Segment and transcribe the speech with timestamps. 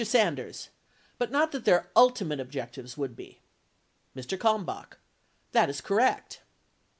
[0.03, 0.69] Sanders.
[1.19, 3.43] But not that their ultimate objectives would be.
[4.15, 4.35] Mr.
[4.35, 4.97] Kalmbach.
[5.51, 6.41] That is correct.